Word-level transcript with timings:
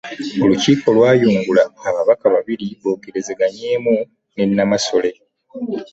Olukiiko 0.43 0.87
lwayungula 0.97 1.63
ababaka 1.87 2.25
babiri 2.35 2.67
boogeranyeemu 2.81 3.93
ne 4.35 4.45
Namasole. 4.55 5.11